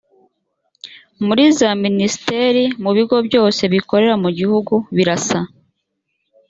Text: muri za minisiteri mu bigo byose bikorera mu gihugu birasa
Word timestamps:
muri 1.25 1.43
za 1.57 1.69
minisiteri 1.83 2.63
mu 2.83 2.89
bigo 2.97 3.17
byose 3.27 3.61
bikorera 3.73 4.15
mu 4.23 4.29
gihugu 4.37 4.73
birasa 4.95 5.39